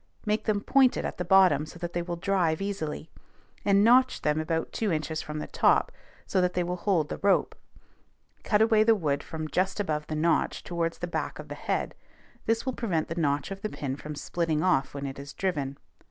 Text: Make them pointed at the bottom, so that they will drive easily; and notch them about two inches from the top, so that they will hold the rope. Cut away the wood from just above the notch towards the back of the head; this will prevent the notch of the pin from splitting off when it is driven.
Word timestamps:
Make 0.25 0.45
them 0.45 0.61
pointed 0.61 1.05
at 1.05 1.19
the 1.19 1.23
bottom, 1.23 1.67
so 1.67 1.77
that 1.77 1.93
they 1.93 2.01
will 2.01 2.15
drive 2.15 2.59
easily; 2.59 3.11
and 3.63 3.83
notch 3.83 4.23
them 4.23 4.39
about 4.39 4.71
two 4.73 4.91
inches 4.91 5.21
from 5.21 5.37
the 5.37 5.45
top, 5.45 5.91
so 6.25 6.41
that 6.41 6.55
they 6.55 6.63
will 6.63 6.75
hold 6.77 7.07
the 7.09 7.19
rope. 7.19 7.53
Cut 8.43 8.63
away 8.63 8.83
the 8.83 8.95
wood 8.95 9.21
from 9.21 9.47
just 9.47 9.79
above 9.79 10.07
the 10.07 10.15
notch 10.15 10.63
towards 10.63 10.97
the 10.97 11.05
back 11.05 11.37
of 11.37 11.49
the 11.49 11.53
head; 11.53 11.93
this 12.47 12.65
will 12.65 12.73
prevent 12.73 13.09
the 13.09 13.21
notch 13.21 13.51
of 13.51 13.61
the 13.61 13.69
pin 13.69 13.95
from 13.95 14.15
splitting 14.15 14.63
off 14.63 14.95
when 14.95 15.05
it 15.05 15.19
is 15.19 15.33
driven. 15.33 15.77